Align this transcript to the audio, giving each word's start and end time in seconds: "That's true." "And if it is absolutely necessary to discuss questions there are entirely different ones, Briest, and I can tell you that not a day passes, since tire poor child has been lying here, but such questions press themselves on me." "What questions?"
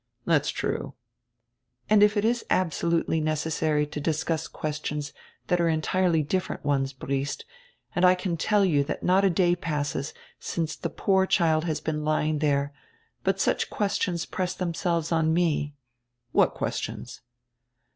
"That's 0.25 0.49
true." 0.49 0.95
"And 1.87 2.01
if 2.01 2.17
it 2.17 2.25
is 2.25 2.43
absolutely 2.49 3.21
necessary 3.21 3.85
to 3.85 3.99
discuss 3.99 4.47
questions 4.47 5.13
there 5.45 5.61
are 5.61 5.69
entirely 5.69 6.23
different 6.23 6.65
ones, 6.65 6.91
Briest, 6.91 7.45
and 7.95 8.03
I 8.03 8.15
can 8.15 8.35
tell 8.35 8.65
you 8.65 8.83
that 8.85 9.03
not 9.03 9.23
a 9.23 9.29
day 9.29 9.55
passes, 9.55 10.11
since 10.39 10.75
tire 10.75 10.89
poor 10.89 11.27
child 11.27 11.65
has 11.65 11.79
been 11.81 12.03
lying 12.03 12.39
here, 12.41 12.73
but 13.23 13.39
such 13.39 13.69
questions 13.69 14.25
press 14.25 14.55
themselves 14.55 15.11
on 15.11 15.35
me." 15.35 15.75
"What 16.31 16.55
questions?" 16.55 17.21